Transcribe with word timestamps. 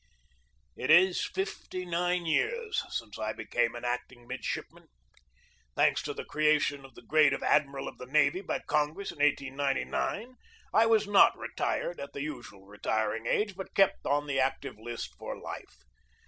It 0.75 0.89
is 0.89 1.25
fifty 1.27 1.85
nine 1.85 2.25
years 2.25 2.83
since 2.89 3.19
I 3.19 3.33
became 3.33 3.75
an 3.75 3.85
acting 3.85 4.25
midshipman. 4.27 4.87
Thanks 5.75 6.01
to 6.01 6.13
the 6.15 6.25
creation 6.25 6.83
of 6.83 6.95
the 6.95 7.03
grade 7.03 7.33
of 7.33 7.43
admiral 7.43 7.87
of 7.87 7.99
the 7.99 8.07
navy 8.07 8.41
by 8.41 8.61
Congress 8.65 9.11
in 9.11 9.19
1899, 9.19 10.37
I 10.73 10.85
was 10.87 11.05
not 11.05 11.37
retired 11.37 11.99
at 11.99 12.13
the 12.13 12.23
usual 12.23 12.65
retiring 12.65 13.27
age, 13.27 13.53
but 13.55 13.75
kept 13.75 14.07
on 14.07 14.25
the 14.25 14.39
active 14.39 14.79
list 14.79 15.13
for 15.19 15.39
life. 15.39 15.77